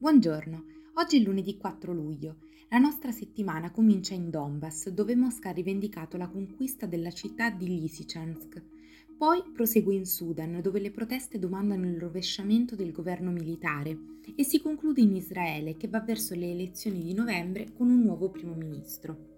Buongiorno, 0.00 0.64
oggi 0.94 1.18
è 1.18 1.24
lunedì 1.24 1.56
4 1.56 1.92
luglio. 1.92 2.36
La 2.68 2.78
nostra 2.78 3.10
settimana 3.10 3.72
comincia 3.72 4.14
in 4.14 4.30
Donbass, 4.30 4.90
dove 4.90 5.16
Mosca 5.16 5.48
ha 5.48 5.52
rivendicato 5.52 6.16
la 6.16 6.28
conquista 6.28 6.86
della 6.86 7.10
città 7.10 7.50
di 7.50 7.66
Lysychansk. 7.66 8.62
Poi 9.18 9.42
prosegue 9.52 9.96
in 9.96 10.06
Sudan, 10.06 10.60
dove 10.62 10.78
le 10.78 10.92
proteste 10.92 11.40
domandano 11.40 11.88
il 11.88 11.98
rovesciamento 11.98 12.76
del 12.76 12.92
governo 12.92 13.32
militare 13.32 13.98
e 14.36 14.44
si 14.44 14.62
conclude 14.62 15.00
in 15.00 15.16
Israele, 15.16 15.76
che 15.76 15.88
va 15.88 15.98
verso 15.98 16.36
le 16.36 16.48
elezioni 16.48 17.02
di 17.02 17.12
novembre 17.12 17.72
con 17.72 17.90
un 17.90 18.00
nuovo 18.00 18.30
primo 18.30 18.54
ministro. 18.54 19.37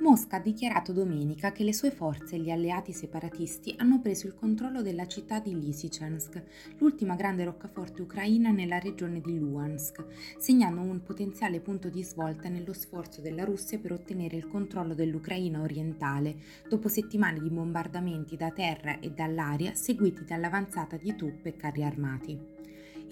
Mosca 0.00 0.36
ha 0.36 0.40
dichiarato 0.40 0.94
domenica 0.94 1.52
che 1.52 1.62
le 1.62 1.74
sue 1.74 1.90
forze 1.90 2.36
e 2.36 2.38
gli 2.38 2.50
alleati 2.50 2.90
separatisti 2.90 3.74
hanno 3.76 4.00
preso 4.00 4.26
il 4.26 4.34
controllo 4.34 4.80
della 4.80 5.06
città 5.06 5.40
di 5.40 5.52
Lysychansk, 5.52 6.42
l'ultima 6.78 7.16
grande 7.16 7.44
roccaforte 7.44 8.00
ucraina 8.00 8.50
nella 8.50 8.78
regione 8.78 9.20
di 9.20 9.38
Luhansk, 9.38 10.02
segnando 10.38 10.80
un 10.80 11.02
potenziale 11.02 11.60
punto 11.60 11.90
di 11.90 12.02
svolta 12.02 12.48
nello 12.48 12.72
sforzo 12.72 13.20
della 13.20 13.44
Russia 13.44 13.78
per 13.78 13.92
ottenere 13.92 14.36
il 14.36 14.48
controllo 14.48 14.94
dell'Ucraina 14.94 15.60
orientale, 15.60 16.36
dopo 16.66 16.88
settimane 16.88 17.38
di 17.38 17.50
bombardamenti 17.50 18.38
da 18.38 18.50
terra 18.50 19.00
e 19.00 19.10
dall'aria 19.10 19.74
seguiti 19.74 20.24
dall'avanzata 20.24 20.96
di 20.96 21.14
truppe 21.14 21.50
e 21.50 21.56
carri 21.56 21.84
armati. 21.84 22.38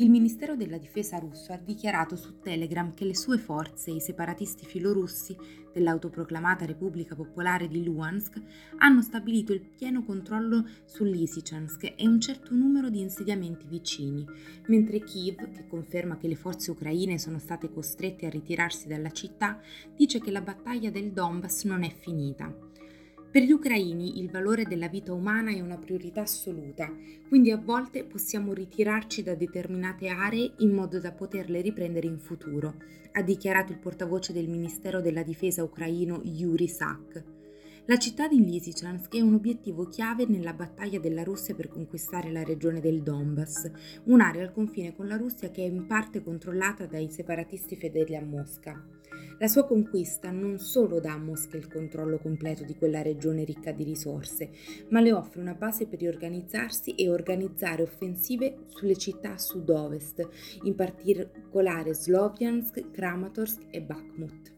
Il 0.01 0.11
Ministero 0.11 0.55
della 0.55 0.79
Difesa 0.79 1.19
russo 1.19 1.53
ha 1.53 1.57
dichiarato 1.57 2.15
su 2.15 2.39
Telegram 2.39 2.95
che 2.95 3.05
le 3.05 3.17
sue 3.17 3.37
forze, 3.37 3.91
i 3.91 3.99
separatisti 3.99 4.65
filorussi 4.65 5.37
dell'autoproclamata 5.73 6.65
Repubblica 6.65 7.17
Popolare 7.17 7.67
di 7.67 7.83
Luhansk, 7.83 8.41
hanno 8.79 9.03
stabilito 9.03 9.53
il 9.53 9.61
pieno 9.61 10.05
controllo 10.05 10.65
sull'Isichansk 10.85 11.95
e 11.97 12.07
un 12.07 12.21
certo 12.21 12.55
numero 12.55 12.91
di 12.91 13.01
insediamenti 13.01 13.67
vicini, 13.67 14.25
mentre 14.67 15.01
Kiev, 15.01 15.51
che 15.51 15.67
conferma 15.67 16.17
che 16.17 16.29
le 16.29 16.37
forze 16.37 16.71
ucraine 16.71 17.19
sono 17.19 17.41
state 17.41 17.69
costrette 17.69 18.27
a 18.27 18.31
ritirarsi 18.31 18.87
dalla 18.87 19.11
città, 19.11 19.61
dice 19.97 20.21
che 20.21 20.31
la 20.31 20.43
battaglia 20.43 20.91
del 20.91 21.11
Donbass 21.11 21.65
non 21.65 21.83
è 21.83 21.93
finita. 21.93 22.68
Per 23.39 23.47
gli 23.47 23.53
ucraini 23.53 24.19
il 24.19 24.33
valore 24.33 24.65
della 24.65 24.89
vita 24.89 25.13
umana 25.13 25.53
è 25.53 25.61
una 25.61 25.77
priorità 25.77 26.23
assoluta, 26.23 26.93
quindi 27.29 27.53
a 27.53 27.57
volte 27.57 28.03
possiamo 28.03 28.53
ritirarci 28.53 29.23
da 29.23 29.37
determinate 29.37 30.09
aree 30.09 30.55
in 30.57 30.75
modo 30.75 30.99
da 30.99 31.13
poterle 31.13 31.61
riprendere 31.61 32.09
in 32.09 32.19
futuro, 32.19 32.75
ha 33.13 33.23
dichiarato 33.23 33.71
il 33.71 33.79
portavoce 33.79 34.33
del 34.33 34.49
Ministero 34.49 35.01
della 35.01 35.23
Difesa 35.23 35.63
ucraino 35.63 36.21
Yuri 36.25 36.67
Sak. 36.67 37.38
La 37.91 37.97
città 37.97 38.29
di 38.29 38.45
Lysychansk 38.45 39.17
è 39.17 39.23
un 39.23 39.33
obiettivo 39.33 39.89
chiave 39.89 40.27
nella 40.27 40.53
battaglia 40.53 41.01
della 41.01 41.23
Russia 41.23 41.55
per 41.55 41.69
conquistare 41.69 42.31
la 42.31 42.43
regione 42.43 42.81
del 42.81 43.03
Donbass, 43.03 43.71
un'area 44.05 44.43
al 44.43 44.53
confine 44.53 44.95
con 44.95 45.07
la 45.07 45.17
Russia 45.17 45.51
che 45.51 45.63
è 45.63 45.67
in 45.67 45.87
parte 45.87 46.23
controllata 46.23 46.85
dai 46.85 47.11
separatisti 47.11 47.77
fedeli 47.77 48.15
a 48.15 48.23
Mosca. 48.23 48.79
La 49.39 49.49
sua 49.49 49.65
conquista 49.65 50.31
non 50.31 50.59
solo 50.59 51.01
dà 51.01 51.15
a 51.15 51.19
Mosca 51.19 51.57
il 51.57 51.67
controllo 51.67 52.19
completo 52.19 52.63
di 52.63 52.77
quella 52.77 53.01
regione 53.01 53.45
ricca 53.45 53.73
di 53.73 53.85
risorse, 53.85 54.51
ma 54.91 55.01
le 55.01 55.15
offre 55.15 55.41
una 55.41 55.55
base 55.55 55.87
per 55.87 56.01
riorganizzarsi 56.01 56.95
e 56.95 57.09
organizzare 57.09 57.85
offensive 57.85 58.65
sulle 58.67 58.99
città 58.99 59.39
sud-ovest, 59.39 60.29
in 60.65 60.75
particolare 60.75 61.95
Sloviansk, 61.95 62.91
Kramatorsk 62.91 63.63
e 63.71 63.81
Bakhmut. 63.81 64.57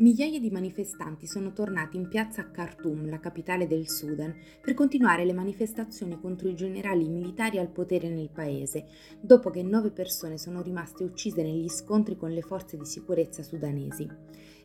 Migliaia 0.00 0.38
di 0.38 0.50
manifestanti 0.50 1.26
sono 1.26 1.52
tornati 1.52 1.96
in 1.96 2.06
piazza 2.06 2.42
a 2.42 2.50
Khartoum, 2.50 3.08
la 3.08 3.18
capitale 3.18 3.66
del 3.66 3.88
Sudan, 3.88 4.32
per 4.60 4.72
continuare 4.74 5.24
le 5.24 5.32
manifestazioni 5.32 6.20
contro 6.20 6.48
i 6.48 6.54
generali 6.54 7.08
militari 7.08 7.58
al 7.58 7.72
potere 7.72 8.08
nel 8.08 8.30
paese, 8.30 8.86
dopo 9.20 9.50
che 9.50 9.64
nove 9.64 9.90
persone 9.90 10.38
sono 10.38 10.62
rimaste 10.62 11.02
uccise 11.02 11.42
negli 11.42 11.68
scontri 11.68 12.16
con 12.16 12.30
le 12.30 12.42
forze 12.42 12.76
di 12.76 12.84
sicurezza 12.84 13.42
sudanesi. 13.42 14.08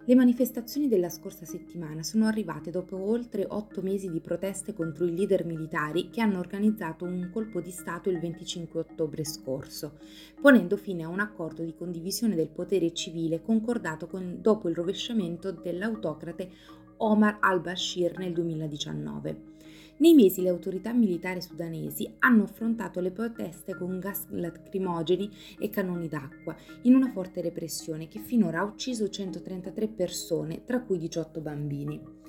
Le 0.05 0.15
manifestazioni 0.15 0.89
della 0.89 1.07
scorsa 1.07 1.45
settimana 1.45 2.03
sono 2.03 2.25
arrivate 2.25 2.71
dopo 2.71 2.97
oltre 2.97 3.45
otto 3.47 3.81
mesi 3.81 4.11
di 4.11 4.19
proteste 4.19 4.73
contro 4.73 5.05
i 5.05 5.15
leader 5.15 5.45
militari 5.45 6.09
che 6.09 6.19
hanno 6.19 6.39
organizzato 6.39 7.05
un 7.05 7.29
colpo 7.31 7.61
di 7.61 7.71
Stato 7.71 8.09
il 8.09 8.19
25 8.19 8.81
ottobre 8.81 9.23
scorso, 9.23 9.99
ponendo 10.41 10.75
fine 10.75 11.03
a 11.03 11.07
un 11.07 11.21
accordo 11.21 11.63
di 11.63 11.73
condivisione 11.73 12.35
del 12.35 12.49
potere 12.49 12.91
civile 12.93 13.41
concordato 13.41 14.07
con, 14.07 14.39
dopo 14.41 14.67
il 14.67 14.75
rovesciamento 14.75 15.53
dell'autocrate 15.53 16.49
Omar 16.97 17.37
al-Bashir 17.39 18.17
nel 18.17 18.33
2019. 18.33 19.52
Nei 19.97 20.15
mesi 20.15 20.41
le 20.41 20.49
autorità 20.49 20.91
militari 20.91 21.41
sudanesi 21.41 22.11
hanno 22.19 22.43
affrontato 22.43 22.99
le 22.99 23.11
proteste 23.11 23.75
con 23.75 23.99
gas 23.99 24.25
lacrimogeni 24.29 25.29
e 25.59 25.69
cannoni 25.69 26.07
d'acqua, 26.07 26.55
in 26.83 26.95
una 26.95 27.11
forte 27.11 27.41
repressione 27.41 28.07
che 28.07 28.19
finora 28.19 28.59
ha 28.59 28.63
ucciso 28.63 29.07
133 29.07 29.87
persone, 29.89 30.63
tra 30.65 30.81
cui 30.81 30.97
18 30.97 31.39
bambini. 31.41 32.21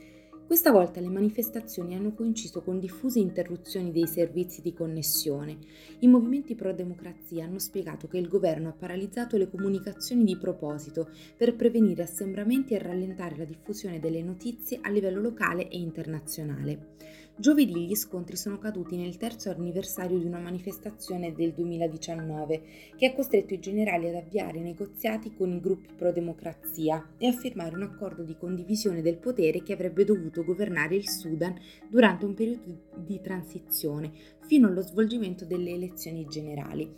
Questa 0.46 0.70
volta 0.70 1.00
le 1.00 1.08
manifestazioni 1.08 1.94
hanno 1.94 2.12
coinciso 2.12 2.60
con 2.60 2.78
diffuse 2.78 3.18
interruzioni 3.18 3.90
dei 3.90 4.06
servizi 4.06 4.60
di 4.60 4.74
connessione. 4.74 5.56
I 6.00 6.06
movimenti 6.06 6.54
pro-democrazia 6.54 7.46
hanno 7.46 7.58
spiegato 7.58 8.08
che 8.08 8.18
il 8.18 8.28
governo 8.28 8.68
ha 8.68 8.72
paralizzato 8.72 9.38
le 9.38 9.48
comunicazioni 9.48 10.22
di 10.22 10.36
proposito 10.36 11.08
per 11.34 11.56
prevenire 11.56 12.02
assembramenti 12.02 12.74
e 12.74 12.78
rallentare 12.78 13.38
la 13.38 13.44
diffusione 13.44 13.98
delle 13.98 14.22
notizie 14.22 14.80
a 14.82 14.90
livello 14.90 15.22
locale 15.22 15.66
e 15.68 15.78
internazionale. 15.78 16.92
Giovedì 17.36 17.86
gli 17.86 17.96
scontri 17.96 18.36
sono 18.36 18.58
caduti 18.58 18.96
nel 18.96 19.16
terzo 19.16 19.50
anniversario 19.50 20.18
di 20.18 20.24
una 20.24 20.38
manifestazione 20.38 21.32
del 21.32 21.52
2019 21.52 22.62
che 22.96 23.06
ha 23.06 23.12
costretto 23.12 23.54
i 23.54 23.58
generali 23.58 24.08
ad 24.08 24.14
avviare 24.14 24.60
negoziati 24.60 25.34
con 25.34 25.50
i 25.50 25.58
gruppi 25.58 25.94
pro-democrazia 25.96 27.14
e 27.18 27.26
a 27.26 27.32
firmare 27.32 27.74
un 27.74 27.82
accordo 27.82 28.22
di 28.22 28.36
condivisione 28.38 29.02
del 29.02 29.18
potere 29.18 29.64
che 29.64 29.72
avrebbe 29.72 30.04
dovuto 30.04 30.44
governare 30.44 30.94
il 30.94 31.08
Sudan 31.08 31.58
durante 31.90 32.24
un 32.24 32.34
periodo 32.34 32.82
di 32.94 33.20
transizione 33.20 34.12
fino 34.46 34.68
allo 34.68 34.82
svolgimento 34.82 35.44
delle 35.44 35.70
elezioni 35.70 36.26
generali 36.26 36.94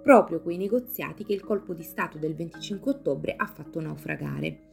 proprio 0.00 0.40
quei 0.40 0.56
negoziati 0.56 1.24
che 1.24 1.34
il 1.34 1.42
colpo 1.42 1.74
di 1.74 1.82
Stato 1.82 2.16
del 2.16 2.34
25 2.34 2.92
ottobre 2.92 3.34
ha 3.36 3.46
fatto 3.46 3.80
naufragare. 3.80 4.68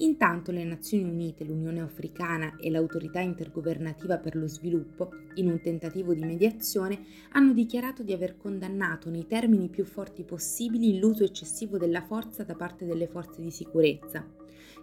Intanto 0.00 0.50
le 0.50 0.64
Nazioni 0.64 1.04
Unite, 1.04 1.44
l'Unione 1.44 1.82
Africana 1.82 2.56
e 2.56 2.70
l'Autorità 2.70 3.20
Intergovernativa 3.20 4.16
per 4.16 4.34
lo 4.34 4.46
Sviluppo, 4.46 5.10
in 5.34 5.50
un 5.50 5.60
tentativo 5.60 6.14
di 6.14 6.24
mediazione, 6.24 7.04
hanno 7.32 7.52
dichiarato 7.52 8.02
di 8.02 8.14
aver 8.14 8.38
condannato 8.38 9.10
nei 9.10 9.26
termini 9.26 9.68
più 9.68 9.84
forti 9.84 10.24
possibili 10.24 10.98
l'uso 10.98 11.24
eccessivo 11.24 11.76
della 11.76 12.00
forza 12.00 12.44
da 12.44 12.54
parte 12.54 12.86
delle 12.86 13.08
forze 13.08 13.42
di 13.42 13.50
sicurezza. 13.50 14.26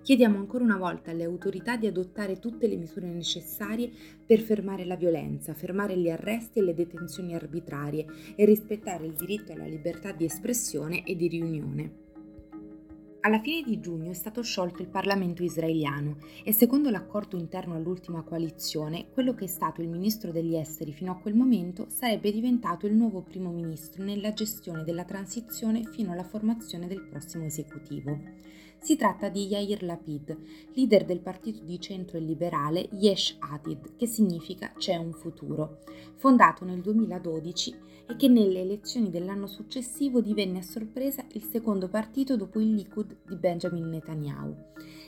Chiediamo 0.03 0.37
ancora 0.37 0.63
una 0.63 0.77
volta 0.77 1.09
alle 1.09 1.23
autorità 1.23 1.77
di 1.77 1.87
adottare 1.87 2.37
tutte 2.37 2.67
le 2.67 2.77
misure 2.77 3.07
necessarie 3.07 3.91
per 4.23 4.39
fermare 4.39 4.85
la 4.85 4.95
violenza, 4.95 5.55
fermare 5.55 5.97
gli 5.97 6.09
arresti 6.11 6.59
e 6.59 6.61
le 6.61 6.75
detenzioni 6.75 7.33
arbitrarie 7.33 8.05
e 8.35 8.45
rispettare 8.45 9.07
il 9.07 9.13
diritto 9.13 9.51
alla 9.51 9.65
libertà 9.65 10.11
di 10.11 10.25
espressione 10.25 11.03
e 11.03 11.15
di 11.15 11.27
riunione. 11.27 12.05
Alla 13.27 13.41
fine 13.41 13.61
di 13.61 13.81
giugno 13.81 14.11
è 14.11 14.13
stato 14.13 14.41
sciolto 14.41 14.81
il 14.81 14.87
Parlamento 14.87 15.43
israeliano 15.43 16.15
e 16.45 16.53
secondo 16.53 16.89
l'accordo 16.89 17.35
interno 17.35 17.75
all'ultima 17.75 18.21
coalizione, 18.21 19.09
quello 19.11 19.33
che 19.33 19.43
è 19.43 19.47
stato 19.49 19.81
il 19.81 19.89
ministro 19.89 20.31
degli 20.31 20.55
esteri 20.55 20.93
fino 20.93 21.11
a 21.11 21.17
quel 21.17 21.35
momento 21.35 21.87
sarebbe 21.89 22.31
diventato 22.31 22.87
il 22.87 22.95
nuovo 22.95 23.19
primo 23.19 23.51
ministro 23.51 24.01
nella 24.01 24.31
gestione 24.31 24.85
della 24.85 25.03
transizione 25.03 25.83
fino 25.83 26.13
alla 26.13 26.23
formazione 26.23 26.87
del 26.87 27.05
prossimo 27.05 27.43
esecutivo. 27.43 28.17
Si 28.79 28.95
tratta 28.95 29.29
di 29.29 29.47
Yair 29.47 29.83
Lapid, 29.83 30.37
leader 30.73 31.03
del 31.03 31.19
partito 31.19 31.63
di 31.63 31.79
centro 31.79 32.17
e 32.17 32.21
liberale 32.21 32.87
Yesh 32.91 33.37
Atid, 33.39 33.95
che 33.97 34.07
significa 34.07 34.71
c'è 34.77 34.95
un 34.95 35.11
futuro, 35.11 35.79
fondato 36.15 36.63
nel 36.63 36.81
2012 36.81 37.85
e 38.09 38.15
che 38.15 38.29
nelle 38.29 38.61
elezioni 38.61 39.09
dell'anno 39.09 39.47
successivo 39.47 40.21
divenne 40.21 40.59
a 40.59 40.63
sorpresa 40.63 41.25
il 41.33 41.43
secondo 41.43 41.89
partito 41.89 42.37
dopo 42.37 42.59
il 42.61 42.73
Likud 42.73 43.17
di 43.27 43.35
Benjamin 43.35 43.89
Netanyahu. 43.89 44.55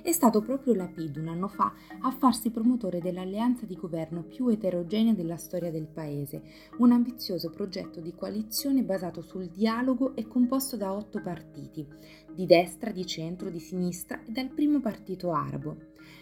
È 0.02 0.12
stato 0.12 0.42
proprio 0.42 0.74
Lapid 0.74 1.18
un 1.18 1.28
anno 1.28 1.48
fa 1.48 1.74
a 2.02 2.12
farsi 2.12 2.52
promotore 2.52 3.00
dell'alleanza 3.00 3.66
di 3.66 3.76
governo 3.76 4.24
più 4.24 4.48
eterogenea 4.50 5.14
della 5.14 5.38
storia 5.38 5.72
del 5.72 5.88
paese, 5.88 6.42
un 6.78 6.92
ambizioso 6.92 7.50
progetto 7.50 8.00
di 8.00 8.14
coalizione 8.14 8.84
basato 8.84 9.22
sul 9.22 9.48
dialogo 9.48 10.16
e 10.16 10.28
composto 10.28 10.76
da 10.78 10.94
otto 10.94 11.22
partiti, 11.22 11.86
di 12.34 12.46
destra, 12.46 12.92
di 12.92 13.06
centro, 13.06 13.50
di 13.50 13.59
sinistra 13.60 14.22
e 14.26 14.32
dal 14.32 14.50
primo 14.50 14.80
partito 14.80 15.32
arabo. 15.32 15.78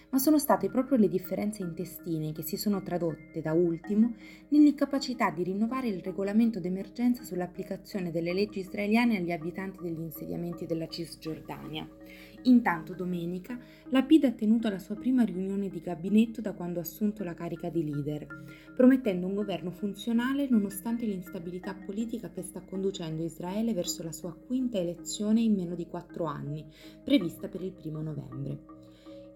Ma 0.10 0.20
sono 0.20 0.38
state 0.38 0.70
proprio 0.70 0.98
le 0.98 1.10
differenze 1.10 1.62
intestine 1.62 2.32
che 2.32 2.42
si 2.42 2.58
sono 2.58 2.82
tradotte 2.82 3.42
da 3.42 3.54
ultimo 3.54 4.14
nell'incapacità 4.50 5.30
di 5.32 5.44
rinnovare 5.44 5.90
il 5.90 6.02
regolamento 6.02 6.60
d'emergenza 6.60 7.24
sull'applicazione 7.24 8.12
delle 8.12 8.34
leggi 8.34 8.60
israeliane 8.60 9.18
agli 9.18 9.32
abitanti 9.32 9.80
degli 9.82 10.00
insediamenti 10.00 10.66
della 10.66 10.88
Cisgiordania. 10.88 11.88
Intanto 12.44 12.94
domenica 12.94 13.60
Lapid 13.90 14.24
ha 14.24 14.32
tenuto 14.32 14.70
la 14.70 14.80
sua 14.80 14.96
prima 14.96 15.24
riunione 15.24 15.70
di 15.70 15.82
gabinetto 15.82 16.40
da 16.40 16.54
quando 16.54 16.80
ha 16.80 16.84
assunto 16.84 17.24
la 17.24 17.34
carica 17.34 17.70
di 17.70 17.84
leader, 17.84 18.26
promettendo 18.76 19.28
un 19.28 19.34
governo 19.34 19.72
funzionale 19.72 20.48
nonostante 20.50 21.06
l'instabilità 21.06 21.74
politica 21.74 22.30
che 22.30 22.44
sta 22.44 22.62
conducendo 22.62 23.24
Israele 23.24 23.74
verso 23.74 24.04
la 24.04 24.14
sua 24.14 24.34
quinta 24.34 24.78
elezione 24.78 25.42
in 25.42 25.56
meno 25.56 25.76
di 25.76 25.88
quattro 25.88 26.26
anni, 26.26 26.66
prevista 27.04 27.50
per 27.50 27.62
il 27.64 27.74
primo 27.74 28.02
novembre. 28.02 28.77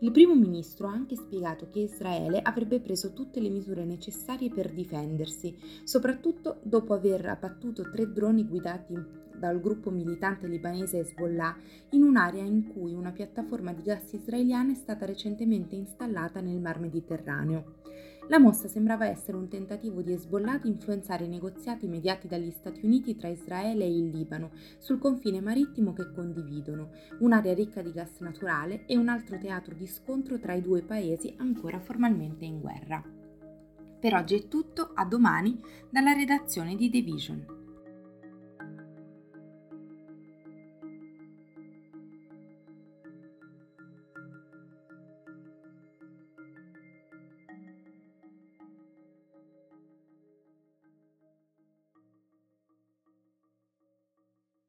Il 0.04 0.10
primo 0.10 0.34
ministro 0.34 0.88
ha 0.88 0.94
anche 0.94 1.16
spiegato 1.16 1.70
che 1.70 1.82
Israele 1.82 2.42
avrebbe 2.42 2.80
preso 2.80 3.14
tutte 3.14 3.40
le 3.40 3.50
misure 3.50 3.86
necessarie 3.86 4.50
per 4.50 4.72
difendersi, 4.72 5.56
soprattutto 5.84 6.60
dopo 6.64 6.96
aver 6.96 7.24
abbattuto 7.28 7.88
tre 7.88 8.12
droni 8.12 8.48
guidati 8.48 8.96
dal 9.38 9.62
gruppo 9.62 9.92
militante 9.92 10.48
libanese 10.48 10.98
Hezbollah 10.98 11.56
in 11.92 12.02
un'area 12.02 12.44
in 12.44 12.74
cui 12.74 12.96
una 12.96 13.12
piattaforma 13.12 13.74
di 13.74 13.84
gas 13.84 14.14
israeliana 14.14 14.72
è 14.72 14.76
stata 14.76 15.06
recentemente 15.06 15.76
installata 15.76 16.42
nel 16.42 16.60
Mar 16.60 16.80
Mediterraneo. 16.80 17.76
La 18.32 18.40
mossa 18.40 18.70
sembrava 18.70 19.08
essere 19.08 19.36
un 19.36 19.50
tentativo 19.50 20.02
di 20.02 20.14
Hezbollah 20.14 20.60
di 20.60 20.70
influenzare 20.70 21.26
i 21.26 21.28
negoziati 21.28 21.86
mediati 21.86 22.30
dagli 22.30 22.50
Stati 22.50 22.80
Uniti 22.86 23.18
tra 23.18 23.28
Israele 23.28 23.84
e 23.84 23.94
il 23.94 24.08
Libano 24.08 24.52
sul 24.78 25.00
confine 25.00 25.42
marittimo 25.42 25.92
che 25.92 26.10
condividono, 26.14 26.92
un'area 27.20 27.54
ricca 27.54 27.82
di 27.82 27.92
gas 27.92 28.20
naturale 28.20 28.86
e 28.86 28.96
un 28.96 29.10
altro 29.10 29.38
teatro 29.38 29.76
di 29.76 29.86
scontro 29.86 30.40
tra 30.40 30.54
i 30.54 30.62
due 30.62 30.82
paesi 30.82 31.36
ancora 31.40 31.82
formalmente 31.82 32.46
in 32.46 32.62
guerra. 32.62 33.04
Per 34.00 34.14
oggi 34.14 34.36
è 34.36 34.48
tutto, 34.48 34.92
a 34.94 35.04
domani 35.04 35.60
dalla 35.90 36.14
redazione 36.14 36.78
di 36.78 36.90
The 36.90 37.02
Vision. 37.02 37.61